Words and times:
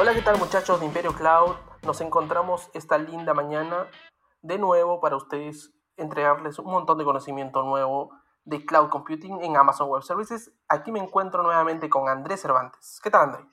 Hola, 0.00 0.14
¿qué 0.14 0.22
tal 0.22 0.38
muchachos 0.38 0.78
de 0.78 0.86
Imperio 0.86 1.12
Cloud? 1.12 1.56
Nos 1.82 2.00
encontramos 2.00 2.70
esta 2.72 2.98
linda 2.98 3.34
mañana 3.34 3.90
de 4.42 4.56
nuevo 4.56 5.00
para 5.00 5.16
ustedes 5.16 5.72
entregarles 5.96 6.60
un 6.60 6.66
montón 6.66 6.98
de 6.98 7.04
conocimiento 7.04 7.64
nuevo 7.64 8.16
de 8.44 8.64
cloud 8.64 8.90
computing 8.90 9.42
en 9.42 9.56
Amazon 9.56 9.88
Web 9.88 10.04
Services. 10.04 10.52
Aquí 10.68 10.92
me 10.92 11.00
encuentro 11.00 11.42
nuevamente 11.42 11.90
con 11.90 12.08
Andrés 12.08 12.40
Cervantes. 12.42 13.00
¿Qué 13.02 13.10
tal, 13.10 13.22
Andrés? 13.22 13.46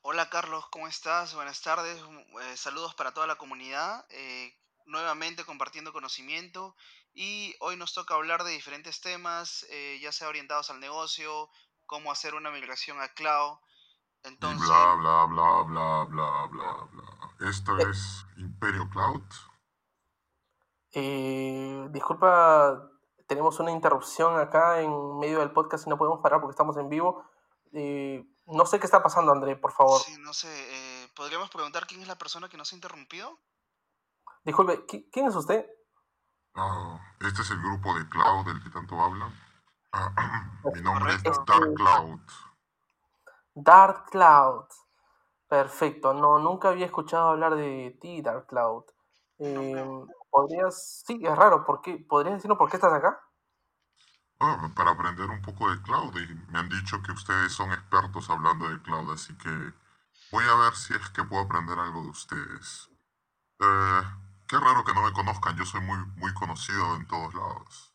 Hola 0.00 0.30
Carlos, 0.30 0.64
¿cómo 0.70 0.88
estás? 0.88 1.34
Buenas 1.34 1.60
tardes. 1.60 2.00
Eh, 2.00 2.56
saludos 2.56 2.94
para 2.94 3.12
toda 3.12 3.26
la 3.26 3.36
comunidad. 3.36 4.06
Eh, 4.08 4.56
nuevamente 4.86 5.44
compartiendo 5.44 5.92
conocimiento 5.92 6.74
y 7.12 7.54
hoy 7.60 7.76
nos 7.76 7.92
toca 7.92 8.14
hablar 8.14 8.42
de 8.44 8.52
diferentes 8.52 9.02
temas, 9.02 9.66
eh, 9.68 9.98
ya 10.00 10.12
sea 10.12 10.28
orientados 10.28 10.70
al 10.70 10.80
negocio, 10.80 11.50
cómo 11.84 12.10
hacer 12.10 12.34
una 12.34 12.50
migración 12.50 13.02
a 13.02 13.08
cloud. 13.08 13.58
Entonces... 14.24 14.66
bla, 14.66 14.94
bla, 14.96 15.26
bla, 15.26 15.62
bla, 15.62 16.04
bla, 16.04 16.46
bla, 16.46 16.88
bla. 16.92 17.48
¿Esto 17.48 17.78
es 17.78 18.26
Imperio 18.36 18.88
Cloud? 18.90 19.22
disculpa, 21.90 22.88
tenemos 23.26 23.58
una 23.58 23.72
interrupción 23.72 24.38
acá 24.38 24.80
en 24.80 25.18
medio 25.18 25.40
del 25.40 25.50
podcast 25.50 25.86
y 25.86 25.90
no 25.90 25.98
podemos 25.98 26.20
parar 26.20 26.40
porque 26.40 26.52
estamos 26.52 26.76
en 26.76 26.88
vivo. 26.88 27.24
no 27.72 28.66
sé 28.66 28.78
qué 28.78 28.86
está 28.86 29.02
pasando, 29.02 29.32
André, 29.32 29.56
por 29.56 29.72
favor. 29.72 30.00
Sí, 30.00 30.16
no 30.20 30.32
sé. 30.32 30.48
¿Podríamos 31.14 31.50
preguntar 31.50 31.86
quién 31.86 32.02
es 32.02 32.08
la 32.08 32.18
persona 32.18 32.48
que 32.48 32.56
nos 32.56 32.72
ha 32.72 32.76
interrumpido? 32.76 33.38
Disculpe, 34.44 34.84
¿quién 35.10 35.26
es 35.26 35.34
usted? 35.34 35.66
Ah, 36.54 37.00
este 37.20 37.42
es 37.42 37.50
el 37.50 37.60
grupo 37.60 37.94
de 37.98 38.08
Cloud 38.08 38.46
del 38.46 38.62
que 38.62 38.70
tanto 38.70 39.00
hablan. 39.00 39.32
Ah, 39.92 40.60
mi 40.74 40.80
nombre 40.80 41.14
es 41.14 41.22
Dark 41.22 41.74
Cloud. 41.74 42.20
Dark 43.54 44.10
Cloud. 44.10 44.66
Perfecto. 45.48 46.12
No, 46.14 46.38
nunca 46.38 46.70
había 46.70 46.86
escuchado 46.86 47.30
hablar 47.30 47.54
de 47.54 47.96
ti, 48.00 48.22
Dark 48.22 48.46
Cloud. 48.46 48.84
Em, 49.38 50.06
¿Podrías, 50.30 51.02
sí, 51.06 51.20
es 51.22 51.36
raro, 51.36 51.64
¿por 51.64 51.80
qué? 51.80 51.98
¿Podrías 51.98 52.36
decirnos 52.36 52.58
por 52.58 52.68
qué 52.70 52.76
estás 52.76 52.92
acá? 52.92 53.20
Ah, 54.40 54.70
para 54.74 54.90
aprender 54.90 55.30
un 55.30 55.40
poco 55.40 55.70
de 55.70 55.80
cloud 55.82 56.14
y 56.16 56.52
me 56.52 56.58
han 56.58 56.68
dicho 56.68 57.00
que 57.02 57.12
ustedes 57.12 57.52
son 57.52 57.72
expertos 57.72 58.28
hablando 58.30 58.68
de 58.68 58.82
cloud, 58.82 59.12
así 59.12 59.36
que 59.38 59.48
voy 60.32 60.44
a 60.44 60.56
ver 60.56 60.74
si 60.74 60.92
es 60.94 61.08
que 61.10 61.22
puedo 61.24 61.42
aprender 61.42 61.78
algo 61.78 62.02
de 62.02 62.08
ustedes. 62.08 62.90
Eh, 63.60 64.02
Qué 64.46 64.60
raro 64.60 64.84
que 64.84 64.92
no 64.92 65.02
me 65.02 65.12
conozcan, 65.12 65.56
yo 65.56 65.64
soy 65.64 65.80
muy, 65.80 65.98
muy 66.16 66.32
conocido 66.34 66.96
en 66.96 67.06
todos 67.06 67.34
lados. 67.34 67.94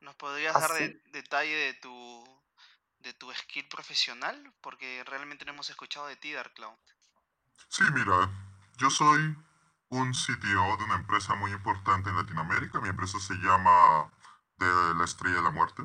¿Nos 0.00 0.14
podrías 0.16 0.54
dar 0.54 0.70
detalle 1.12 1.56
de 1.56 1.74
tu, 1.74 2.35
de 3.06 3.14
tu 3.14 3.32
skill 3.32 3.66
profesional? 3.68 4.54
Porque 4.60 5.02
realmente 5.04 5.44
no 5.44 5.52
hemos 5.52 5.70
escuchado 5.70 6.06
de 6.06 6.16
ti, 6.16 6.32
Dark 6.32 6.52
Cloud. 6.54 6.76
Sí, 7.68 7.84
mira, 7.94 8.30
yo 8.76 8.90
soy 8.90 9.36
un 9.88 10.12
CTO 10.12 10.76
de 10.76 10.84
una 10.84 10.96
empresa 10.96 11.34
muy 11.34 11.52
importante 11.52 12.10
en 12.10 12.16
Latinoamérica. 12.16 12.80
Mi 12.80 12.88
empresa 12.88 13.18
se 13.18 13.34
llama 13.34 14.12
de 14.58 14.94
la 14.94 15.04
Estrella 15.04 15.36
de 15.36 15.42
la 15.42 15.50
Muerte. 15.50 15.82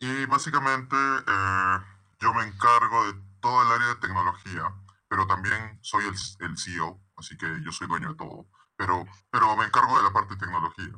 Y 0.00 0.26
básicamente 0.26 0.96
eh, 0.96 1.78
yo 2.20 2.34
me 2.34 2.44
encargo 2.44 3.06
de 3.06 3.20
todo 3.40 3.62
el 3.62 3.72
área 3.72 3.88
de 3.88 3.96
tecnología, 3.96 4.74
pero 5.08 5.26
también 5.26 5.78
soy 5.82 6.04
el, 6.04 6.14
el 6.46 6.58
CEO, 6.58 7.00
así 7.16 7.36
que 7.36 7.46
yo 7.62 7.72
soy 7.72 7.86
dueño 7.86 8.10
de 8.10 8.16
todo 8.16 8.48
pero, 8.80 9.06
pero 9.30 9.56
me 9.56 9.66
encargo 9.66 9.98
de 9.98 10.04
la 10.04 10.10
parte 10.10 10.34
de 10.34 10.40
tecnología. 10.40 10.94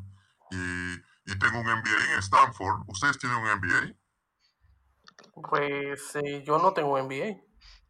Y, 0.53 0.92
y 1.27 1.39
tengo 1.41 1.58
un 1.58 1.67
MBA 1.67 2.12
en 2.12 2.19
Stanford. 2.20 2.84
¿Ustedes 2.86 3.19
tienen 3.19 3.39
un 3.39 3.58
MBA? 3.58 3.92
Pues 5.33 6.14
eh, 6.16 6.42
yo 6.47 6.58
no 6.58 6.73
tengo 6.73 6.95
un 6.95 7.07
MBA. 7.07 7.40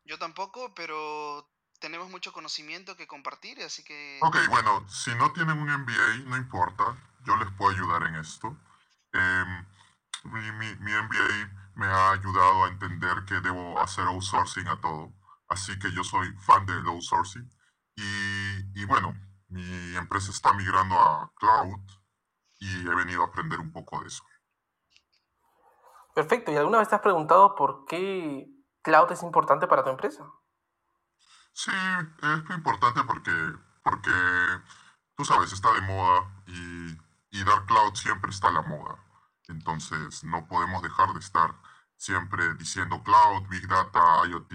Yo 0.05 0.19
tampoco, 0.19 0.73
pero 0.75 1.49
tenemos 1.81 2.09
mucho 2.11 2.33
conocimiento 2.33 2.97
que 2.97 3.07
compartir, 3.07 3.61
así 3.63 3.83
que... 3.83 4.19
Ok, 4.23 4.37
bueno, 4.49 4.89
si 4.89 5.15
no 5.17 5.33
tienen 5.33 5.59
un 5.59 5.69
MBA, 5.69 6.29
no 6.29 6.37
importa, 6.37 6.97
yo 7.27 7.37
les 7.37 7.51
puedo 7.53 7.73
ayudar 7.73 8.05
en 8.05 8.17
esto. 8.17 8.57
Mi, 10.25 10.51
mi, 10.53 10.77
mi, 10.77 10.93
MBA 10.93 11.73
me 11.75 11.87
ha 11.87 12.13
ayudado 12.13 12.65
a 12.65 12.69
entender 12.69 13.25
que 13.27 13.41
debo 13.41 13.79
hacer 13.81 14.05
outsourcing 14.05 14.69
a 14.69 14.81
todo, 14.81 15.13
así 15.49 15.77
que 15.79 15.91
yo 15.93 16.05
soy 16.05 16.33
fan 16.39 16.65
del 16.67 16.87
outsourcing. 16.87 17.51
Y, 17.97 18.81
y 18.81 18.85
bueno, 18.85 19.15
mi 19.49 19.97
empresa 19.97 20.31
está 20.31 20.53
migrando 20.53 20.95
a 20.99 21.33
cloud 21.35 21.81
y 22.61 22.89
he 22.89 22.95
venido 22.95 23.23
a 23.23 23.27
aprender 23.27 23.59
un 23.59 23.73
poco 23.73 24.01
de 24.01 24.07
eso. 24.07 24.25
Perfecto. 26.15 26.53
¿Y 26.53 26.57
alguna 26.57 26.79
vez 26.79 26.89
te 26.89 26.95
has 26.95 27.01
preguntado 27.01 27.55
por 27.55 27.85
qué 27.87 28.47
cloud 28.83 29.11
es 29.13 29.23
importante 29.23 29.67
para 29.67 29.85
tu 29.85 29.91
empresa? 29.91 30.31
Sí, 31.53 31.71
es 32.23 32.45
muy 32.45 32.57
importante 32.57 33.03
porque, 33.05 33.31
porque 33.83 34.11
tú 35.17 35.25
sabes, 35.25 35.53
está 35.53 35.73
de 35.73 35.83
moda 35.83 36.43
y, 36.47 36.99
y 37.31 37.45
dar 37.45 37.65
cloud 37.67 37.95
siempre 37.95 38.31
está 38.31 38.49
a 38.49 38.53
la 38.53 38.63
moda. 38.63 38.97
Entonces 39.49 40.25
no 40.25 40.47
podemos 40.47 40.83
dejar 40.83 41.13
de 41.13 41.21
estar 41.21 41.55
siempre 41.97 42.55
diciendo 42.55 43.03
cloud, 43.03 43.49
big 43.49 43.69
data, 43.69 44.27
IoT, 44.27 44.53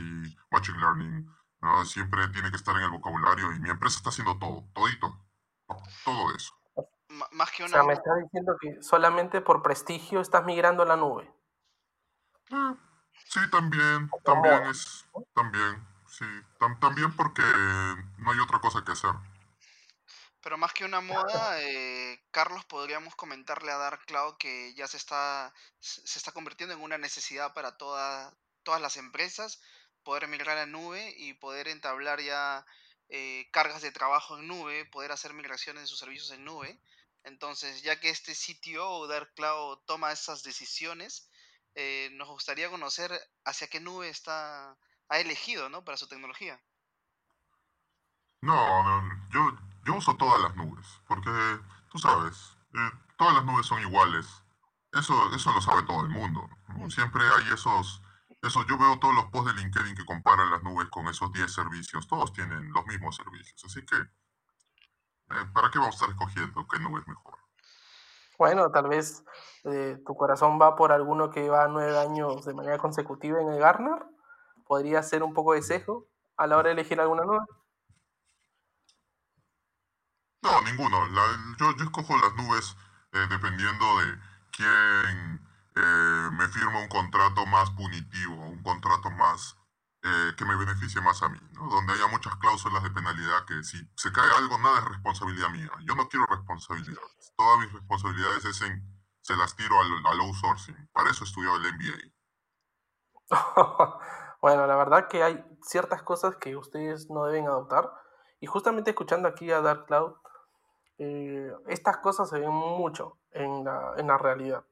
machine 0.51 0.79
learning, 0.79 1.37
Siempre 1.85 2.27
tiene 2.29 2.49
que 2.49 2.55
estar 2.55 2.75
en 2.75 2.83
el 2.83 2.91
vocabulario 2.91 3.51
y 3.51 3.59
mi 3.59 3.69
empresa 3.69 3.97
está 3.97 4.09
haciendo 4.09 4.37
todo, 4.37 4.63
todito, 4.73 5.17
todo 6.05 6.35
eso. 6.35 6.53
más 7.31 7.51
que 7.51 7.63
una... 7.63 7.71
O 7.71 7.73
sea, 7.73 7.83
me 7.83 7.93
estás 7.93 8.13
diciendo 8.23 8.55
que 8.61 8.81
solamente 8.81 9.41
por 9.41 9.63
prestigio 9.63 10.21
estás 10.21 10.45
migrando 10.45 10.83
a 10.83 10.85
la 10.85 10.95
nube. 10.95 11.33
Sí, 12.49 13.39
también, 13.51 14.09
también 14.23 14.63
es, 14.67 15.05
también, 15.33 15.85
sí, 16.07 16.25
también 16.79 17.13
porque 17.15 17.43
no 18.17 18.31
hay 18.31 18.39
otra 18.39 18.59
cosa 18.59 18.83
que 18.85 18.93
hacer. 18.93 19.11
Pero 20.41 20.57
más 20.57 20.71
que 20.71 20.85
una 20.85 21.01
moda, 21.01 21.61
eh, 21.61 22.23
Carlos, 22.31 22.63
podríamos 22.65 23.15
comentarle 23.15 23.71
a 23.71 23.77
Dark 23.77 24.05
Cloud 24.05 24.37
que 24.37 24.73
ya 24.75 24.87
se 24.87 24.95
está, 24.95 25.53
se 25.79 26.17
está 26.17 26.31
convirtiendo 26.31 26.73
en 26.73 26.81
una 26.81 26.97
necesidad 26.97 27.53
para 27.53 27.77
toda, 27.77 28.33
todas 28.63 28.79
las 28.79 28.95
empresas, 28.95 29.59
poder 30.03 30.29
migrar 30.29 30.57
a 30.57 30.65
nube 30.65 31.13
y 31.17 31.33
poder 31.33 31.67
entablar 31.67 32.21
ya 32.21 32.65
eh, 33.09 33.49
cargas 33.51 33.81
de 33.81 33.91
trabajo 33.91 34.37
en 34.37 34.47
nube, 34.47 34.85
poder 34.85 35.11
hacer 35.11 35.33
migraciones 35.33 35.83
de 35.83 35.87
sus 35.87 35.99
servicios 35.99 36.31
en 36.31 36.45
nube. 36.45 36.79
Entonces, 37.23 37.81
ya 37.81 37.99
que 37.99 38.09
este 38.09 38.33
sitio 38.33 38.89
o 38.89 39.07
Dark 39.07 39.33
Cloud 39.35 39.79
toma 39.85 40.13
esas 40.13 40.43
decisiones, 40.43 41.29
eh, 41.77 42.09
nos 42.13 42.27
gustaría 42.27 42.69
conocer 42.71 43.11
hacia 43.45 43.67
qué 43.67 43.79
nube 43.79 44.09
está 44.09 44.75
ha 45.09 45.19
elegido 45.19 45.69
¿no? 45.69 45.85
para 45.85 45.95
su 45.95 46.07
tecnología. 46.07 46.59
No, 48.41 49.01
yo, 49.29 49.57
yo 49.85 49.95
uso 49.95 50.17
todas 50.17 50.41
las 50.41 50.55
nubes, 50.55 50.85
porque 51.07 51.31
tú 51.89 51.97
sabes, 51.99 52.57
eh, 52.73 52.91
todas 53.17 53.35
las 53.35 53.45
nubes 53.45 53.65
son 53.65 53.79
iguales. 53.81 54.25
Eso, 54.91 55.33
eso 55.35 55.51
lo 55.51 55.61
sabe 55.61 55.83
todo 55.83 56.01
el 56.01 56.09
mundo. 56.09 56.49
Siempre 56.89 57.23
hay 57.23 57.53
esos 57.53 58.01
eso, 58.41 58.65
yo 58.67 58.77
veo 58.77 58.99
todos 58.99 59.15
los 59.15 59.25
posts 59.25 59.53
de 59.53 59.61
LinkedIn 59.61 59.95
que 59.95 60.05
comparan 60.05 60.51
las 60.51 60.63
nubes 60.63 60.87
con 60.89 61.07
esos 61.07 61.31
10 61.33 61.51
servicios. 61.51 62.07
Todos 62.07 62.33
tienen 62.33 62.71
los 62.71 62.85
mismos 62.85 63.15
servicios. 63.15 63.63
Así 63.65 63.83
que, 63.85 63.95
eh, 63.95 65.45
¿para 65.53 65.71
qué 65.71 65.79
vamos 65.79 65.95
a 65.95 65.97
estar 65.97 66.09
escogiendo 66.09 66.67
qué 66.67 66.79
nube 66.79 67.01
es 67.01 67.07
mejor? 67.07 67.36
Bueno, 68.37 68.71
tal 68.71 68.87
vez 68.87 69.23
eh, 69.63 69.97
tu 70.05 70.15
corazón 70.15 70.59
va 70.61 70.75
por 70.75 70.91
alguno 70.91 71.31
que 71.31 71.49
va 71.49 71.67
nueve 71.67 71.97
años 71.97 72.45
de 72.45 72.53
manera 72.53 72.77
consecutiva 72.77 73.41
en 73.41 73.49
el 73.49 73.59
Gartner. 73.59 74.05
¿Podría 74.65 75.01
ser 75.01 75.23
un 75.23 75.33
poco 75.33 75.53
de 75.53 75.63
sesgo 75.63 76.07
a 76.35 76.45
la 76.45 76.57
hora 76.57 76.67
de 76.67 76.73
elegir 76.73 76.99
alguna 76.99 77.23
nube? 77.23 77.39
No, 80.43 80.61
ninguno. 80.61 80.97
yo, 81.59 81.75
yo 81.77 81.83
escojo 81.83 82.15
las 82.17 82.35
nubes 82.35 82.75
eh, 83.13 83.25
dependiendo 83.29 83.85
de 83.99 84.19
quién 84.51 85.47
eh, 85.75 86.29
me 86.31 86.47
firma 86.49 86.79
un 86.79 86.87
contrato 86.89 87.45
más 87.47 87.71
punitivo, 87.71 88.35
un 88.35 88.61
contrato 88.61 89.09
más 89.11 89.57
eh, 90.07 90.35
que 90.37 90.45
me 90.45 90.55
beneficie 90.55 91.01
más 91.01 91.21
a 91.23 91.29
mí, 91.29 91.39
¿no? 91.53 91.67
donde 91.67 91.93
haya 91.93 92.07
muchas 92.07 92.35
cláusulas 92.37 92.83
de 92.83 92.91
penalidad 92.91 93.45
que 93.45 93.63
si 93.63 93.77
se 93.95 94.11
cae 94.11 94.29
algo, 94.37 94.57
nada 94.59 94.79
es 94.79 94.85
responsabilidad 94.85 95.49
mía. 95.49 95.69
Yo 95.85 95.95
no 95.95 96.07
quiero 96.07 96.25
responsabilidades. 96.27 97.33
Todas 97.35 97.59
mis 97.59 97.73
responsabilidades 97.73 98.45
es 98.45 98.61
en, 98.61 98.83
se 99.21 99.35
las 99.35 99.55
tiro 99.55 99.79
al, 99.79 100.05
al 100.05 100.19
outsourcing. 100.21 100.89
Para 100.93 101.09
eso 101.09 101.23
estudió 101.23 101.55
el 101.55 101.73
MBA. 101.73 102.11
bueno, 104.41 104.65
la 104.67 104.75
verdad 104.75 105.07
que 105.07 105.23
hay 105.23 105.43
ciertas 105.61 106.03
cosas 106.03 106.37
que 106.37 106.55
ustedes 106.55 107.09
no 107.09 107.25
deben 107.25 107.47
adoptar. 107.47 107.91
Y 108.39 108.45
justamente 108.45 108.91
escuchando 108.91 109.27
aquí 109.27 109.51
a 109.51 109.61
Dark 109.61 109.85
Cloud, 109.85 110.13
eh, 110.99 111.51
estas 111.67 111.97
cosas 111.97 112.29
se 112.29 112.39
ven 112.39 112.51
mucho 112.51 113.19
en 113.31 113.63
la, 113.63 113.93
en 113.97 114.07
la 114.07 114.17
realidad 114.17 114.63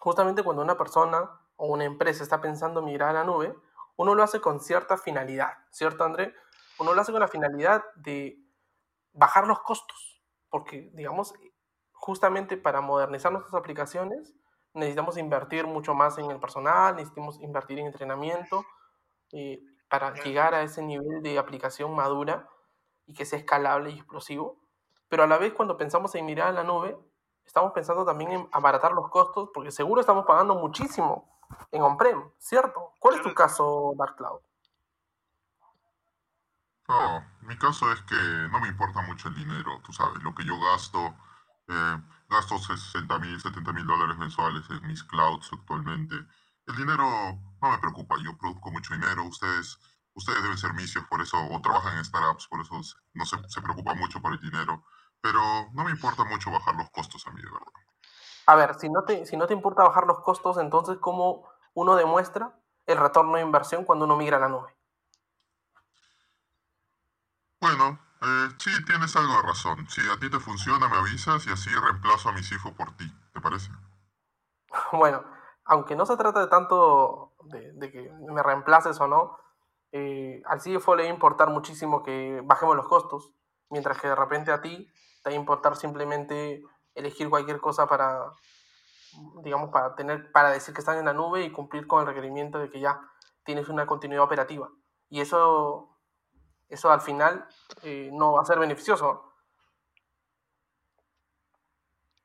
justamente 0.00 0.42
cuando 0.42 0.62
una 0.62 0.76
persona 0.76 1.30
o 1.56 1.66
una 1.66 1.84
empresa 1.84 2.22
está 2.22 2.40
pensando 2.40 2.82
migrar 2.82 3.10
a 3.10 3.20
la 3.20 3.24
nube, 3.24 3.56
uno 3.96 4.14
lo 4.14 4.22
hace 4.22 4.40
con 4.40 4.60
cierta 4.60 4.96
finalidad, 4.96 5.52
¿cierto, 5.70 6.04
André? 6.04 6.34
Uno 6.78 6.94
lo 6.94 7.00
hace 7.00 7.12
con 7.12 7.20
la 7.20 7.28
finalidad 7.28 7.84
de 7.94 8.38
bajar 9.12 9.46
los 9.46 9.60
costos, 9.60 10.22
porque, 10.50 10.90
digamos, 10.92 11.34
justamente 11.92 12.56
para 12.56 12.80
modernizar 12.80 13.32
nuestras 13.32 13.54
aplicaciones 13.54 14.34
necesitamos 14.76 15.16
invertir 15.16 15.66
mucho 15.66 15.94
más 15.94 16.18
en 16.18 16.30
el 16.30 16.38
personal, 16.38 16.96
necesitamos 16.96 17.40
invertir 17.40 17.78
en 17.78 17.86
entrenamiento. 17.86 18.64
para 19.88 20.12
llegar 20.14 20.54
a 20.54 20.62
ese 20.62 20.82
nivel 20.82 21.22
de 21.22 21.38
aplicación 21.38 21.94
madura 21.94 22.48
y 23.06 23.14
que 23.14 23.24
sea 23.24 23.38
escalable 23.38 23.90
y 23.90 23.94
explosivo. 23.94 24.60
Pero 25.08 25.22
a 25.22 25.26
la 25.26 25.38
vez 25.38 25.52
cuando 25.52 25.76
pensamos 25.76 26.14
en 26.14 26.26
mirar 26.26 26.48
a 26.48 26.52
la 26.52 26.64
nube, 26.64 26.96
estamos 27.44 27.72
pensando 27.72 28.04
también 28.04 28.32
en 28.32 28.48
abaratar 28.52 28.92
los 28.92 29.08
costos, 29.08 29.50
porque 29.54 29.70
seguro 29.70 30.00
estamos 30.00 30.26
pagando 30.26 30.56
muchísimo 30.56 31.35
en 31.70 31.82
on-prem, 31.82 32.22
¿cierto? 32.38 32.92
¿Cuál 32.98 33.16
es 33.16 33.22
tu 33.22 33.34
caso, 33.34 33.94
Dark 33.96 34.16
Cloud? 34.16 34.40
No, 36.88 37.24
mi 37.42 37.56
caso 37.58 37.90
es 37.92 38.00
que 38.02 38.14
no 38.50 38.60
me 38.60 38.68
importa 38.68 39.02
mucho 39.02 39.28
el 39.28 39.34
dinero, 39.34 39.80
tú 39.84 39.92
sabes, 39.92 40.22
lo 40.22 40.34
que 40.34 40.44
yo 40.44 40.58
gasto, 40.60 41.16
eh, 41.68 42.02
gasto 42.28 42.58
60 42.58 43.18
mil, 43.18 43.40
70 43.40 43.72
mil 43.72 43.86
dólares 43.86 44.16
mensuales 44.18 44.62
en 44.70 44.86
mis 44.86 45.02
clouds 45.02 45.50
actualmente. 45.52 46.14
El 46.66 46.76
dinero 46.76 47.04
no 47.60 47.70
me 47.70 47.78
preocupa, 47.78 48.16
yo 48.22 48.36
produzco 48.38 48.70
mucho 48.70 48.94
dinero, 48.94 49.24
ustedes, 49.24 49.78
ustedes 50.14 50.42
deben 50.42 50.58
ser 50.58 50.74
misios 50.74 51.04
por 51.06 51.20
eso, 51.20 51.36
o 51.50 51.60
trabajan 51.60 51.98
en 51.98 52.04
startups, 52.04 52.46
por 52.46 52.60
eso 52.60 52.80
no 53.14 53.26
se, 53.26 53.36
se 53.48 53.62
preocupa 53.62 53.94
mucho 53.94 54.20
por 54.20 54.32
el 54.32 54.40
dinero, 54.40 54.84
pero 55.20 55.40
no 55.72 55.84
me 55.84 55.90
importa 55.90 56.24
mucho 56.24 56.52
bajar 56.52 56.76
los 56.76 56.90
costos 56.90 57.26
a 57.26 57.32
mí, 57.32 57.42
de 57.42 57.50
verdad. 57.50 57.85
A 58.46 58.54
ver, 58.54 58.74
si 58.76 58.88
no 58.88 59.04
te, 59.04 59.26
si 59.26 59.36
no 59.36 59.46
te 59.46 59.54
importa 59.54 59.82
bajar 59.82 60.06
los 60.06 60.20
costos, 60.20 60.58
entonces, 60.58 60.98
¿cómo 60.98 61.48
uno 61.74 61.96
demuestra 61.96 62.58
el 62.86 62.96
retorno 62.96 63.36
de 63.36 63.42
inversión 63.42 63.84
cuando 63.84 64.04
uno 64.04 64.16
migra 64.16 64.36
a 64.36 64.40
la 64.40 64.48
nube? 64.48 64.74
Bueno, 67.60 67.98
eh, 68.22 68.48
sí, 68.58 68.70
tienes 68.84 69.16
algo 69.16 69.34
de 69.34 69.42
razón. 69.42 69.88
Si 69.88 70.00
a 70.08 70.18
ti 70.18 70.30
te 70.30 70.38
funciona, 70.38 70.88
me 70.88 70.96
avisas 70.96 71.46
y 71.46 71.50
así 71.50 71.70
reemplazo 71.70 72.28
a 72.28 72.32
mi 72.32 72.42
CIFO 72.42 72.72
por 72.74 72.96
ti. 72.96 73.12
¿Te 73.32 73.40
parece? 73.40 73.70
Bueno, 74.92 75.24
aunque 75.64 75.96
no 75.96 76.06
se 76.06 76.16
trata 76.16 76.40
de 76.40 76.46
tanto 76.48 77.34
de, 77.44 77.90
que 77.90 78.10
me 78.30 78.42
reemplaces 78.42 79.00
o 79.00 79.08
no, 79.08 79.38
eh, 79.92 80.42
al 80.46 80.60
CFO 80.60 80.94
le 80.94 81.04
va 81.04 81.08
a 81.08 81.12
importar 81.12 81.50
muchísimo 81.50 82.02
que 82.02 82.40
bajemos 82.44 82.76
los 82.76 82.86
costos, 82.86 83.32
mientras 83.70 84.00
que 84.00 84.08
de 84.08 84.14
repente 84.14 84.52
a 84.52 84.60
ti 84.60 84.88
te 85.22 85.30
va 85.30 85.34
a 85.34 85.38
importar 85.38 85.76
simplemente 85.76 86.62
elegir 86.96 87.30
cualquier 87.30 87.60
cosa 87.60 87.86
para, 87.86 88.32
digamos, 89.44 89.70
para 89.70 89.94
tener, 89.94 90.32
para 90.32 90.50
decir 90.50 90.74
que 90.74 90.80
están 90.80 90.98
en 90.98 91.04
la 91.04 91.12
nube 91.12 91.44
y 91.44 91.52
cumplir 91.52 91.86
con 91.86 92.00
el 92.00 92.06
requerimiento 92.06 92.58
de 92.58 92.70
que 92.70 92.80
ya 92.80 93.00
tienes 93.44 93.68
una 93.68 93.86
continuidad 93.86 94.24
operativa. 94.24 94.68
Y 95.08 95.20
eso 95.20 95.96
eso 96.68 96.90
al 96.90 97.00
final 97.00 97.46
eh, 97.82 98.10
no 98.12 98.32
va 98.32 98.42
a 98.42 98.44
ser 98.44 98.58
beneficioso. 98.58 99.32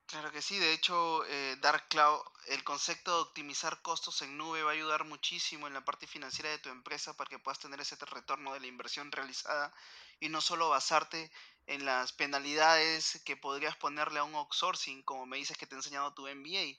Claro 0.07 0.31
que 0.31 0.41
sí, 0.41 0.59
de 0.59 0.73
hecho, 0.73 1.23
eh, 1.25 1.56
Dark 1.62 1.88
Cloud, 1.89 2.19
el 2.48 2.64
concepto 2.64 3.16
de 3.16 3.22
optimizar 3.22 3.82
costos 3.82 4.22
en 4.22 4.38
nube 4.38 4.64
va 4.64 4.72
a 4.72 4.74
ayudar 4.74 5.06
muchísimo 5.06 5.68
en 5.68 5.74
la 5.74 5.86
parte 5.86 6.08
financiera 6.08 6.50
de 6.50 6.60
tu 6.60 6.70
empresa 6.70 7.16
para 7.16 7.30
que 7.30 7.40
puedas 7.40 7.60
tener 7.60 7.80
ese 7.80 7.96
retorno 7.98 8.54
de 8.54 8.60
la 8.60 8.68
inversión 8.68 9.12
realizada 9.12 9.74
y 10.20 10.30
no 10.30 10.42
solo 10.42 10.70
basarte 10.70 11.32
en 11.68 11.86
las 11.86 12.14
penalidades 12.14 13.22
que 13.26 13.38
podrías 13.38 13.76
ponerle 13.78 14.20
a 14.20 14.24
un 14.24 14.36
outsourcing, 14.36 15.04
como 15.04 15.26
me 15.26 15.38
dices 15.38 15.58
que 15.58 15.68
te 15.68 15.76
ha 15.76 15.80
enseñado 15.80 16.14
tu 16.14 16.28
MBA. 16.28 16.78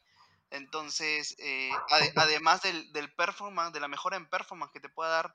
Entonces, 0.50 1.34
eh, 1.38 1.70
además 2.14 2.62
del, 2.62 2.92
del, 2.92 3.12
performance, 3.14 3.72
de 3.72 3.80
la 3.80 3.88
mejora 3.88 4.16
en 4.16 4.28
performance 4.28 4.72
que 4.72 4.80
te 4.80 4.88
pueda 4.88 5.08
dar 5.10 5.34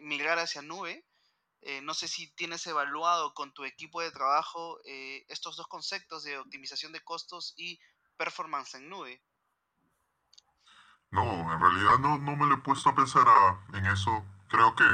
migrar 0.00 0.38
hacia 0.38 0.62
nube, 0.62 1.04
eh, 1.62 1.82
no 1.82 1.92
sé 1.92 2.08
si 2.08 2.32
tienes 2.34 2.66
evaluado 2.66 3.34
con 3.34 3.52
tu 3.52 3.64
equipo 3.64 4.00
de 4.00 4.10
trabajo 4.10 4.80
eh, 4.84 5.26
estos 5.28 5.56
dos 5.56 5.66
conceptos 5.66 6.22
de 6.22 6.38
optimización 6.38 6.92
de 6.92 7.04
costos 7.04 7.52
y 7.56 7.78
performance 8.16 8.74
en 8.74 8.88
nube. 8.88 9.22
No, 11.10 11.52
en 11.52 11.60
realidad 11.60 11.98
no, 11.98 12.18
no 12.18 12.36
me 12.36 12.46
lo 12.46 12.54
he 12.54 12.58
puesto 12.58 12.90
a 12.90 12.94
pensar 12.94 13.26
en 13.72 13.86
eso. 13.86 14.24
Creo 14.48 14.74
que 14.76 14.84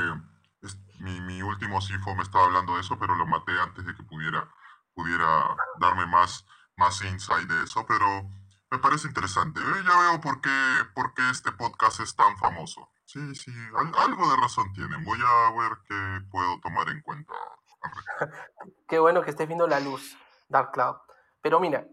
mi, 1.01 1.21
mi, 1.21 1.43
último 1.43 1.81
CIFO 1.81 2.15
me 2.15 2.23
estaba 2.23 2.47
hablando 2.47 2.75
de 2.75 2.81
eso, 2.81 2.99
pero 2.99 3.15
lo 3.15 3.27
maté 3.27 3.53
antes 3.61 3.85
de 3.85 3.95
que 3.95 4.03
pudiera, 4.03 4.49
pudiera 4.95 5.57
darme 5.79 6.07
más, 6.07 6.47
más 6.77 7.03
insight 7.05 7.49
de 7.49 7.65
eso. 7.65 7.85
Pero 7.87 8.29
me 8.71 8.79
parece 8.79 9.09
interesante. 9.09 9.61
¿eh? 9.61 9.85
Ya 9.85 9.99
veo 9.99 10.21
por 10.21 10.41
qué, 10.41 10.51
por 10.95 11.13
qué 11.15 11.29
este 11.31 11.53
podcast 11.53 12.01
es 12.01 12.17
tan 12.17 12.37
famoso. 12.39 12.89
Sí, 13.05 13.35
sí, 13.35 13.53
algo 13.99 14.31
de 14.31 14.37
razón 14.37 14.73
tienen. 14.73 15.05
Voy 15.05 15.19
a 15.25 15.51
ver 15.53 15.79
qué 15.89 16.27
puedo 16.31 16.59
tomar 16.61 16.89
en 16.89 17.01
cuenta. 17.03 17.35
qué 18.89 18.99
bueno 18.99 19.23
que 19.23 19.31
estés 19.31 19.47
viendo 19.47 19.69
la 19.69 19.81
luz, 19.81 20.17
Dark 20.49 20.73
Cloud. 20.73 20.97
Pero 21.41 21.61
mira, 21.61 21.87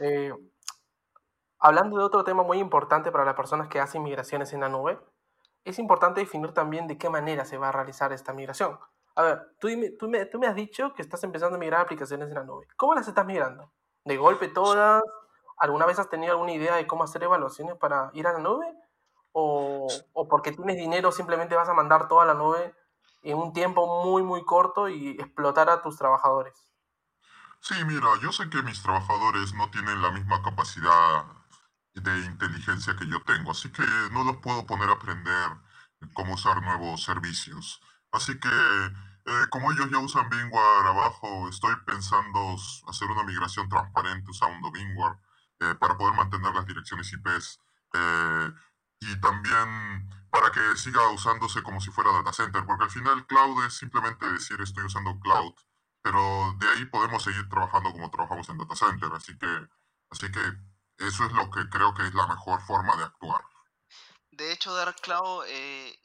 eh, 0.00 0.32
hablando 1.58 1.98
de 1.98 2.04
otro 2.04 2.24
tema 2.24 2.42
muy 2.42 2.58
importante 2.58 3.10
para 3.12 3.24
las 3.24 3.34
personas 3.34 3.68
que 3.68 3.80
hacen 3.80 4.02
migraciones 4.02 4.52
en 4.52 4.60
la 4.60 4.68
nube, 4.68 4.98
es 5.64 5.78
importante 5.78 6.20
definir 6.20 6.52
también 6.52 6.86
de 6.86 6.98
qué 6.98 7.10
manera 7.10 7.44
se 7.44 7.58
va 7.58 7.68
a 7.68 7.72
realizar 7.72 8.12
esta 8.12 8.32
migración. 8.32 8.78
A 9.14 9.22
ver, 9.22 9.56
tú, 9.58 9.68
tú, 9.98 10.08
me, 10.08 10.26
tú 10.26 10.38
me 10.38 10.46
has 10.46 10.54
dicho 10.54 10.92
que 10.94 11.02
estás 11.02 11.24
empezando 11.24 11.56
a 11.56 11.58
migrar 11.58 11.80
aplicaciones 11.80 12.28
en 12.28 12.34
la 12.34 12.44
nube. 12.44 12.66
¿Cómo 12.76 12.94
las 12.94 13.08
estás 13.08 13.26
migrando? 13.26 13.72
¿De 14.04 14.16
golpe 14.16 14.48
todas? 14.48 15.02
¿Alguna 15.58 15.86
vez 15.86 15.98
has 15.98 16.10
tenido 16.10 16.32
alguna 16.32 16.52
idea 16.52 16.76
de 16.76 16.86
cómo 16.86 17.02
hacer 17.04 17.22
evaluaciones 17.22 17.76
para 17.76 18.10
ir 18.12 18.26
a 18.26 18.32
la 18.32 18.38
nube? 18.38 18.66
o, 19.38 19.86
o 20.14 20.28
porque 20.28 20.50
tienes 20.50 20.76
dinero 20.76 21.12
simplemente 21.12 21.54
vas 21.54 21.68
a 21.68 21.74
mandar 21.74 22.08
toda 22.08 22.24
la 22.24 22.32
nube 22.32 22.74
en 23.22 23.36
un 23.36 23.52
tiempo 23.52 24.02
muy, 24.02 24.22
muy 24.22 24.42
corto 24.46 24.88
y 24.88 25.10
explotar 25.10 25.68
a 25.68 25.82
tus 25.82 25.98
trabajadores. 25.98 26.72
Sí, 27.60 27.74
mira, 27.84 28.08
yo 28.22 28.32
sé 28.32 28.48
que 28.48 28.62
mis 28.62 28.82
trabajadores 28.82 29.52
no 29.52 29.70
tienen 29.70 30.00
la 30.00 30.10
misma 30.10 30.40
capacidad 30.42 31.26
de 32.02 32.26
inteligencia 32.26 32.94
que 32.96 33.06
yo 33.06 33.22
tengo, 33.22 33.50
así 33.50 33.70
que 33.70 33.82
no 34.12 34.24
los 34.24 34.36
puedo 34.38 34.66
poner 34.66 34.88
a 34.90 34.92
aprender 34.92 35.50
cómo 36.12 36.34
usar 36.34 36.62
nuevos 36.62 37.02
servicios. 37.02 37.80
Así 38.12 38.38
que, 38.38 38.48
eh, 38.48 39.46
como 39.50 39.72
ellos 39.72 39.90
ya 39.90 39.98
usan 39.98 40.28
Bingware 40.28 40.86
abajo, 40.86 41.48
estoy 41.48 41.74
pensando 41.86 42.56
hacer 42.88 43.08
una 43.08 43.24
migración 43.24 43.68
transparente 43.68 44.30
usando 44.30 44.70
Bingware 44.70 45.16
eh, 45.60 45.74
para 45.80 45.96
poder 45.96 46.14
mantener 46.14 46.54
las 46.54 46.66
direcciones 46.66 47.12
IPs 47.12 47.60
eh, 47.94 48.52
y 49.00 49.20
también 49.20 50.08
para 50.30 50.50
que 50.50 50.76
siga 50.76 51.08
usándose 51.10 51.62
como 51.62 51.80
si 51.80 51.90
fuera 51.90 52.12
data 52.12 52.32
center, 52.32 52.64
porque 52.66 52.84
al 52.84 52.90
final 52.90 53.26
cloud 53.26 53.64
es 53.64 53.74
simplemente 53.74 54.30
decir 54.30 54.60
estoy 54.60 54.84
usando 54.84 55.18
cloud, 55.20 55.54
pero 56.02 56.54
de 56.58 56.68
ahí 56.68 56.84
podemos 56.86 57.22
seguir 57.22 57.48
trabajando 57.48 57.90
como 57.92 58.10
trabajamos 58.10 58.48
en 58.50 58.58
data 58.58 58.76
center, 58.76 59.10
así 59.14 59.36
que, 59.38 59.68
así 60.10 60.30
que 60.30 60.40
eso 60.98 61.24
es 61.24 61.32
lo 61.32 61.50
que 61.50 61.68
creo 61.68 61.94
que 61.94 62.02
es 62.06 62.14
la 62.14 62.26
mejor 62.26 62.60
forma 62.66 62.96
de 62.96 63.04
actuar. 63.04 63.42
De 64.30 64.52
hecho, 64.52 64.74
Dark 64.74 64.96
Cloud, 65.00 65.44
eh, 65.46 65.98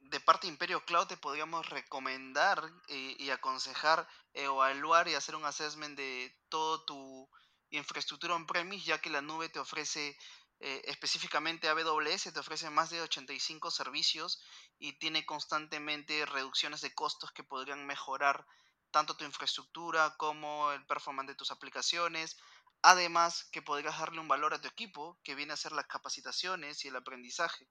de 0.00 0.20
parte 0.20 0.46
de 0.46 0.52
Imperio 0.52 0.84
Cloud, 0.84 1.06
te 1.06 1.16
podríamos 1.16 1.68
recomendar 1.68 2.62
eh, 2.88 3.16
y 3.18 3.30
aconsejar 3.30 4.08
evaluar 4.32 5.08
y 5.08 5.14
hacer 5.14 5.34
un 5.34 5.44
assessment 5.44 5.96
de 5.96 6.34
todo 6.48 6.84
tu 6.84 7.28
infraestructura 7.70 8.34
on-premise, 8.34 8.84
ya 8.84 9.00
que 9.00 9.10
la 9.10 9.20
nube 9.20 9.48
te 9.48 9.58
ofrece 9.58 10.16
eh, 10.60 10.82
específicamente 10.86 11.68
AWS 11.68 12.32
te 12.32 12.40
ofrece 12.40 12.68
más 12.68 12.90
de 12.90 13.00
85 13.00 13.70
servicios 13.70 14.42
y 14.80 14.98
tiene 14.98 15.24
constantemente 15.24 16.26
reducciones 16.26 16.80
de 16.80 16.92
costos 16.94 17.30
que 17.30 17.44
podrían 17.44 17.86
mejorar 17.86 18.44
tanto 18.90 19.16
tu 19.16 19.24
infraestructura 19.24 20.16
como 20.16 20.72
el 20.72 20.84
performance 20.86 21.28
de 21.28 21.36
tus 21.36 21.52
aplicaciones. 21.52 22.36
Además, 22.82 23.48
que 23.50 23.62
podrías 23.62 23.98
darle 23.98 24.20
un 24.20 24.28
valor 24.28 24.54
a 24.54 24.60
tu 24.60 24.68
equipo, 24.68 25.18
que 25.24 25.34
viene 25.34 25.52
a 25.52 25.56
ser 25.56 25.72
las 25.72 25.86
capacitaciones 25.86 26.84
y 26.84 26.88
el 26.88 26.96
aprendizaje. 26.96 27.68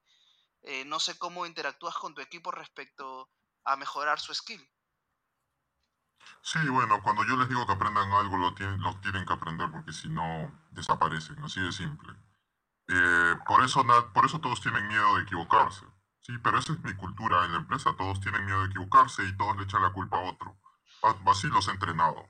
Eh, 0.63 0.83
no 0.85 0.99
sé 0.99 1.17
cómo 1.17 1.45
interactúas 1.45 1.95
con 1.95 2.13
tu 2.13 2.21
equipo 2.21 2.51
respecto 2.51 3.29
a 3.63 3.75
mejorar 3.77 4.19
su 4.19 4.33
skill. 4.33 4.67
Sí, 6.41 6.59
bueno, 6.69 7.01
cuando 7.03 7.25
yo 7.25 7.35
les 7.37 7.49
digo 7.49 7.65
que 7.65 7.73
aprendan 7.73 8.11
algo, 8.11 8.37
lo 8.37 8.53
tienen, 8.53 9.25
que 9.25 9.33
aprender 9.33 9.71
porque 9.71 9.93
si 9.93 10.09
no, 10.09 10.51
desaparecen, 10.71 11.41
así 11.43 11.61
de 11.61 11.71
simple. 11.71 12.13
Eh, 12.87 13.35
por, 13.45 13.63
eso, 13.63 13.85
por 14.13 14.25
eso 14.25 14.39
todos 14.39 14.61
tienen 14.61 14.87
miedo 14.87 15.17
de 15.17 15.23
equivocarse. 15.23 15.85
Sí, 16.21 16.33
pero 16.43 16.59
esa 16.59 16.73
es 16.73 16.79
mi 16.83 16.93
cultura 16.95 17.45
en 17.45 17.53
la 17.53 17.57
empresa. 17.59 17.95
Todos 17.97 18.19
tienen 18.19 18.45
miedo 18.45 18.61
de 18.61 18.67
equivocarse 18.67 19.23
y 19.23 19.37
todos 19.37 19.55
le 19.57 19.63
echan 19.63 19.81
la 19.81 19.93
culpa 19.93 20.17
a 20.17 20.29
otro. 20.29 20.57
Así 21.25 21.47
los 21.47 21.67
he 21.67 21.71
entrenado. 21.71 22.27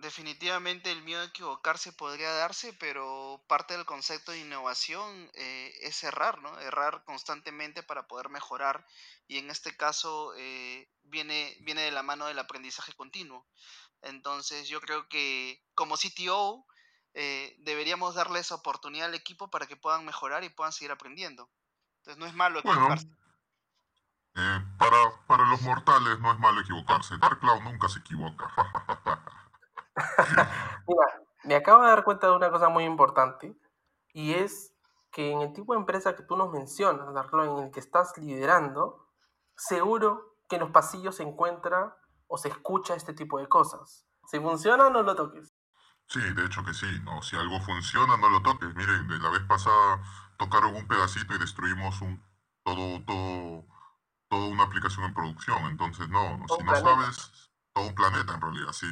Definitivamente 0.00 0.90
el 0.90 1.02
miedo 1.02 1.20
de 1.20 1.26
equivocarse 1.26 1.92
podría 1.92 2.32
darse, 2.32 2.72
pero 2.72 3.44
parte 3.46 3.76
del 3.76 3.84
concepto 3.84 4.32
de 4.32 4.38
innovación 4.38 5.30
eh, 5.34 5.74
es 5.82 6.02
errar, 6.04 6.40
¿no? 6.40 6.58
Errar 6.58 7.04
constantemente 7.04 7.82
para 7.82 8.06
poder 8.06 8.30
mejorar 8.30 8.86
y 9.28 9.36
en 9.36 9.50
este 9.50 9.76
caso 9.76 10.32
eh, 10.38 10.90
viene, 11.02 11.54
viene 11.60 11.82
de 11.82 11.90
la 11.90 12.02
mano 12.02 12.26
del 12.26 12.38
aprendizaje 12.38 12.94
continuo. 12.94 13.46
Entonces 14.00 14.68
yo 14.68 14.80
creo 14.80 15.06
que 15.08 15.62
como 15.74 15.96
CTO 15.98 16.66
eh, 17.12 17.54
deberíamos 17.58 18.14
darle 18.14 18.38
esa 18.38 18.54
oportunidad 18.54 19.08
al 19.08 19.14
equipo 19.14 19.50
para 19.50 19.66
que 19.66 19.76
puedan 19.76 20.06
mejorar 20.06 20.44
y 20.44 20.48
puedan 20.48 20.72
seguir 20.72 20.92
aprendiendo. 20.92 21.50
Entonces 21.98 22.18
no 22.18 22.24
es 22.24 22.32
malo 22.32 22.60
equivocarse. 22.60 23.06
Eh, 24.34 24.64
para, 24.78 25.26
para 25.26 25.44
los 25.44 25.60
mortales 25.60 26.18
no 26.20 26.32
es 26.32 26.38
malo 26.38 26.62
equivocarse. 26.62 27.18
Dark 27.18 27.38
Cloud 27.40 27.60
nunca 27.60 27.86
se 27.90 27.98
equivoca. 27.98 28.50
Mira, 30.86 31.22
me 31.44 31.54
acabo 31.54 31.82
de 31.82 31.90
dar 31.90 32.04
cuenta 32.04 32.28
de 32.28 32.36
una 32.36 32.50
cosa 32.50 32.68
muy 32.68 32.84
importante 32.84 33.56
y 34.12 34.34
es 34.34 34.74
que 35.10 35.30
en 35.30 35.40
el 35.40 35.52
tipo 35.52 35.72
de 35.72 35.80
empresa 35.80 36.14
que 36.14 36.22
tú 36.22 36.36
nos 36.36 36.50
mencionas, 36.52 37.12
Dark 37.12 37.30
Cloud, 37.30 37.58
en 37.58 37.64
el 37.66 37.70
que 37.72 37.80
estás 37.80 38.16
liderando, 38.18 39.08
seguro 39.56 40.36
que 40.48 40.56
en 40.56 40.62
los 40.62 40.70
pasillos 40.70 41.16
se 41.16 41.22
encuentra 41.22 41.96
o 42.26 42.38
se 42.38 42.48
escucha 42.48 42.94
este 42.94 43.12
tipo 43.12 43.38
de 43.38 43.48
cosas. 43.48 44.06
Si 44.26 44.38
funciona, 44.38 44.90
no 44.90 45.02
lo 45.02 45.14
toques. 45.16 45.54
Sí, 46.06 46.20
de 46.20 46.44
hecho 46.44 46.64
que 46.64 46.74
sí, 46.74 46.86
¿no? 47.04 47.22
Si 47.22 47.36
algo 47.36 47.60
funciona, 47.60 48.16
no 48.16 48.28
lo 48.30 48.42
toques. 48.42 48.74
Miren, 48.74 49.08
de 49.08 49.18
la 49.18 49.30
vez 49.30 49.42
pasada 49.42 50.02
tocaron 50.38 50.74
un 50.74 50.86
pedacito 50.86 51.34
y 51.34 51.38
destruimos 51.38 52.00
un 52.00 52.22
todo, 52.64 53.04
todo, 53.04 53.64
toda 54.28 54.48
una 54.48 54.64
aplicación 54.64 55.06
en 55.06 55.14
producción. 55.14 55.64
Entonces, 55.66 56.08
no, 56.08 56.36
no 56.36 56.46
si 56.48 56.62
no 56.64 56.74
sabes, 56.76 57.50
todo 57.72 57.86
un 57.86 57.94
planeta 57.94 58.34
en 58.34 58.40
realidad, 58.40 58.72
sí. 58.72 58.86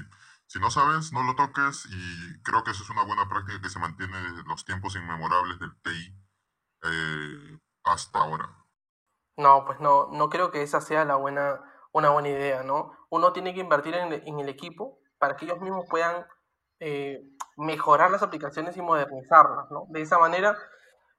Si 0.49 0.59
no 0.59 0.71
sabes, 0.71 1.13
no 1.13 1.23
lo 1.23 1.37
toques 1.37 1.87
y 1.91 2.43
creo 2.43 2.65
que 2.65 2.71
eso 2.71 2.83
es 2.83 2.91
una 2.91 3.05
buena 3.05 3.29
práctica 3.29 3.61
que 3.61 3.69
se 3.69 3.79
mantiene 3.79 4.17
los 4.47 4.65
tiempos 4.65 4.97
inmemorables 4.97 5.59
del 5.59 5.71
TI 5.83 6.17
eh, 6.85 7.59
hasta 7.85 8.19
ahora. 8.19 8.49
No, 9.37 9.65
pues 9.67 9.79
no, 9.81 10.09
no 10.11 10.31
creo 10.31 10.51
que 10.51 10.63
esa 10.63 10.81
sea 10.81 11.05
la 11.05 11.17
buena, 11.17 11.61
una 11.93 12.11
buena 12.11 12.31
idea, 12.31 12.63
¿no? 12.63 12.93
Uno 13.11 13.33
tiene 13.35 13.53
que 13.53 13.61
invertir 13.61 13.95
en, 13.95 14.13
en 14.13 14.41
el 14.41 14.49
equipo 14.49 14.99
para 15.19 15.37
que 15.37 15.45
ellos 15.45 15.61
mismos 15.61 15.85
puedan 15.89 16.27
eh, 16.81 17.21
mejorar 17.59 18.11
las 18.11 18.23
aplicaciones 18.23 18.77
y 18.77 18.83
modernizarlas, 18.83 19.71
¿no? 19.71 19.87
De 19.91 20.01
esa 20.01 20.19
manera 20.19 20.57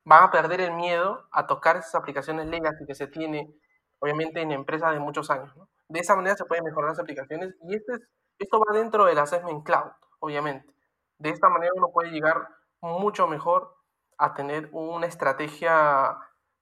van 0.05 0.23
a 0.23 0.31
perder 0.31 0.61
el 0.61 0.73
miedo 0.73 1.27
a 1.31 1.45
tocar 1.47 1.77
esas 1.77 1.95
aplicaciones 1.95 2.47
legacy 2.47 2.85
que 2.87 2.95
se 2.95 3.07
tiene, 3.07 3.53
obviamente, 3.99 4.41
en 4.41 4.51
empresas 4.51 4.93
de 4.93 4.99
muchos 4.99 5.29
años, 5.29 5.55
¿no? 5.55 5.69
De 5.87 5.99
esa 5.99 6.15
manera 6.15 6.35
se 6.35 6.45
pueden 6.45 6.63
mejorar 6.63 6.91
las 6.91 6.99
aplicaciones 6.99 7.55
y 7.61 7.75
este 7.75 7.93
es, 7.93 8.01
esto 8.39 8.59
va 8.59 8.73
dentro 8.73 9.05
del 9.05 9.19
Assessment 9.19 9.65
Cloud, 9.65 9.91
obviamente. 10.19 10.73
De 11.17 11.29
esta 11.29 11.49
manera 11.49 11.73
uno 11.75 11.89
puede 11.93 12.11
llegar 12.11 12.47
mucho 12.81 13.27
mejor 13.27 13.77
a 14.17 14.33
tener 14.33 14.69
una 14.71 15.05
estrategia 15.05 16.17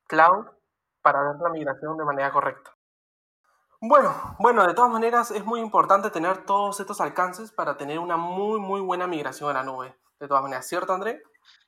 cloud 0.08 0.48
para 1.02 1.24
dar 1.24 1.36
la 1.40 1.50
migración 1.50 1.98
de 1.98 2.06
manera 2.06 2.32
correcta. 2.32 2.76
Bueno, 3.80 4.36
bueno, 4.40 4.66
de 4.66 4.74
todas 4.74 4.92
maneras 4.92 5.30
es 5.30 5.46
muy 5.46 5.60
importante 5.60 6.10
tener 6.10 6.46
todos 6.46 6.80
estos 6.80 7.00
alcances 7.00 7.52
para 7.52 7.78
tener 7.78 8.00
una 8.00 8.18
muy, 8.18 8.60
muy 8.60 8.82
buena 8.82 9.06
migración 9.06 9.52
a 9.52 9.54
la 9.54 9.64
nube. 9.64 9.96
De 10.20 10.28
todas 10.28 10.42
maneras, 10.42 10.68
¿cierto, 10.68 10.94
André? 10.94 11.22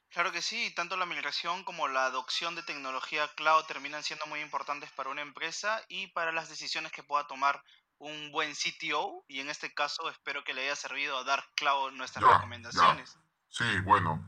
Claro 0.10 0.32
que 0.32 0.42
sí, 0.42 0.74
tanto 0.74 0.98
la 0.98 1.06
migración 1.06 1.64
como 1.64 1.88
la 1.88 2.08
adopción 2.08 2.56
de 2.56 2.64
tecnología 2.64 3.28
cloud 3.36 3.64
terminan 3.66 4.04
siendo 4.04 4.26
muy 4.26 4.42
importantes 4.42 4.92
para 4.92 5.12
una 5.12 5.22
empresa 5.22 5.84
y 5.88 6.08
para 6.08 6.32
las 6.32 6.50
decisiones 6.50 6.92
que 6.92 7.04
pueda 7.04 7.28
tomar 7.28 7.64
un 8.00 8.32
buen 8.32 8.54
CTO. 8.54 9.24
Y 9.28 9.40
en 9.40 9.50
este 9.50 9.74
caso 9.74 10.10
espero 10.10 10.44
que 10.44 10.54
le 10.54 10.64
haya 10.64 10.76
servido 10.76 11.18
a 11.18 11.24
Dark 11.24 11.46
Cloud 11.56 11.92
nuestras 11.92 12.26
recomendaciones. 12.26 13.18
Sí, 13.50 13.80
bueno, 13.82 14.26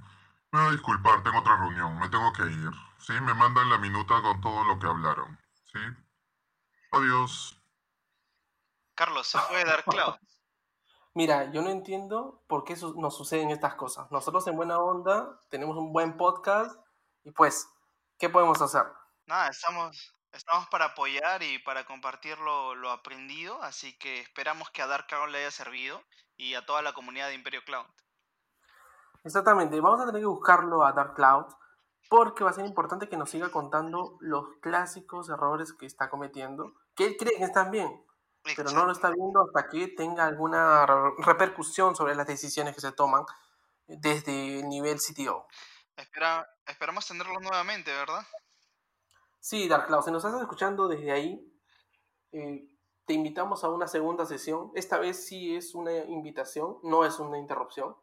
me 0.52 0.60
voy 0.60 0.70
a 0.70 0.72
disculpar, 0.72 1.24
tengo 1.24 1.40
otra 1.40 1.58
reunión, 1.58 1.98
me 2.00 2.10
tengo 2.10 2.32
que 2.34 2.44
ir. 2.44 2.72
Sí, 3.00 3.14
me 3.14 3.34
mandan 3.34 3.70
la 3.70 3.78
minuta 3.78 4.22
con 4.22 4.40
todo 4.42 4.64
lo 4.66 4.78
que 4.78 4.88
hablaron. 4.88 5.40
Sí. 5.66 5.80
Adiós. 6.92 7.58
Carlos, 8.96 9.28
¿se 9.28 9.40
puede 9.50 9.66
dar 9.66 9.84
cloud? 9.84 10.16
Mira, 11.14 11.52
yo 11.52 11.62
no 11.62 11.70
entiendo 11.70 12.44
por 12.48 12.64
qué 12.64 12.76
nos 12.96 13.18
suceden 13.18 13.50
estas 13.50 13.76
cosas. 13.76 14.10
Nosotros 14.12 14.48
en 14.48 14.56
Buena 14.56 14.80
Onda 14.80 15.40
tenemos 15.50 15.76
un 15.76 15.92
buen 15.92 16.16
podcast 16.16 16.80
y 17.24 17.32
pues, 17.32 17.68
¿qué 18.18 18.30
podemos 18.30 18.62
hacer? 18.62 18.84
Nada, 19.26 19.50
estamos, 19.50 20.16
estamos 20.32 20.68
para 20.68 20.86
apoyar 20.86 21.44
y 21.44 21.60
para 21.60 21.86
compartir 21.86 22.38
lo, 22.40 22.90
aprendido, 22.90 23.62
así 23.64 23.98
que 23.98 24.20
esperamos 24.20 24.70
que 24.72 24.82
a 24.82 24.88
Dark 24.88 25.08
Cloud 25.08 25.30
le 25.30 25.40
haya 25.40 25.52
servido 25.52 26.02
y 26.38 26.56
a 26.56 26.66
toda 26.66 26.82
la 26.82 26.94
comunidad 26.94 27.28
de 27.28 27.36
Imperio 27.36 27.64
Cloud. 27.64 27.86
Exactamente, 29.24 29.80
vamos 29.80 30.02
a 30.02 30.06
tener 30.06 30.22
que 30.22 30.28
buscarlo 30.28 30.84
a 30.84 30.94
Dark 30.94 31.14
Cloud 31.14 31.46
porque 32.10 32.44
va 32.44 32.50
a 32.50 32.54
ser 32.54 32.66
importante 32.66 33.08
que 33.08 33.18
nos 33.18 33.30
siga 33.30 33.52
contando 33.52 34.18
los 34.20 34.46
clásicos 34.62 35.30
errores 35.30 35.74
que 35.74 35.86
está 35.86 36.10
cometiendo, 36.10 36.74
que 36.96 37.06
él 37.06 37.16
cree 37.18 37.38
que 37.38 37.44
están 37.44 37.72
bien, 37.72 38.06
pero 38.56 38.72
no 38.72 38.86
lo 38.86 38.92
está 38.92 39.12
viendo 39.12 39.42
hasta 39.44 39.70
que 39.70 39.88
tenga 39.90 40.26
alguna 40.26 40.86
repercusión 41.20 41.96
sobre 41.96 42.16
las 42.16 42.28
decisiones 42.28 42.76
que 42.76 42.82
se 42.82 42.92
toman 42.92 43.24
desde 43.88 44.60
el 44.60 44.68
nivel 44.68 44.98
CTO. 44.98 45.48
Espera, 45.96 46.50
esperamos 46.66 47.08
tenerlo 47.08 47.40
nuevamente, 47.40 47.94
¿verdad? 47.94 48.26
Sí, 49.42 49.68
Dark 49.68 49.88
Cloud, 49.88 50.04
si 50.04 50.12
nos 50.12 50.24
estás 50.24 50.40
escuchando 50.40 50.88
desde 50.88 51.12
ahí, 51.12 51.52
eh, 52.32 52.70
te 53.06 53.14
invitamos 53.14 53.64
a 53.64 53.70
una 53.70 53.88
segunda 53.88 54.24
sesión. 54.28 54.72
Esta 54.76 55.00
vez 55.00 55.26
sí 55.26 55.56
es 55.56 55.74
una 55.74 55.92
invitación, 55.98 56.78
no 56.84 57.04
es 57.04 57.20
una 57.20 57.40
interrupción. 57.40 57.96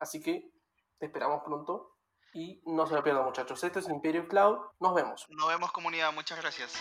Así 0.00 0.20
que 0.20 0.52
te 0.98 1.06
esperamos 1.06 1.42
pronto 1.44 1.96
y 2.34 2.60
no 2.66 2.88
se 2.88 2.94
lo 2.96 3.04
pierdan, 3.04 3.24
muchachos. 3.24 3.62
Esto 3.62 3.78
es 3.78 3.88
Imperio 3.88 4.26
Cloud. 4.26 4.58
Nos 4.80 4.94
vemos. 4.94 5.26
Nos 5.30 5.48
vemos, 5.48 5.70
comunidad. 5.70 6.12
Muchas 6.12 6.40
gracias. 6.40 6.74